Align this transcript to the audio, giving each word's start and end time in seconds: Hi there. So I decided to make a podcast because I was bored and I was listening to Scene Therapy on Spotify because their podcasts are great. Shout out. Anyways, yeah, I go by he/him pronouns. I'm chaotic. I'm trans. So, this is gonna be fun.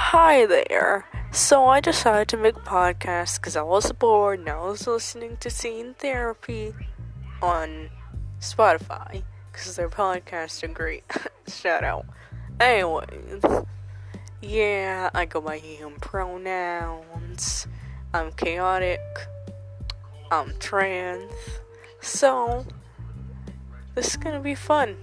Hi 0.00 0.46
there. 0.46 1.06
So 1.32 1.66
I 1.66 1.80
decided 1.80 2.28
to 2.28 2.36
make 2.36 2.56
a 2.56 2.60
podcast 2.60 3.40
because 3.40 3.56
I 3.56 3.62
was 3.62 3.90
bored 3.92 4.38
and 4.38 4.48
I 4.48 4.60
was 4.60 4.86
listening 4.86 5.36
to 5.38 5.50
Scene 5.50 5.94
Therapy 5.98 6.72
on 7.42 7.90
Spotify 8.40 9.24
because 9.50 9.74
their 9.74 9.90
podcasts 9.90 10.62
are 10.62 10.68
great. 10.68 11.02
Shout 11.48 11.82
out. 11.82 12.06
Anyways, 12.60 13.42
yeah, 14.40 15.10
I 15.12 15.26
go 15.26 15.40
by 15.40 15.58
he/him 15.58 15.96
pronouns. 16.00 17.66
I'm 18.14 18.30
chaotic. 18.32 19.00
I'm 20.30 20.54
trans. 20.60 21.32
So, 22.00 22.64
this 23.96 24.10
is 24.10 24.16
gonna 24.16 24.40
be 24.40 24.54
fun. 24.54 24.96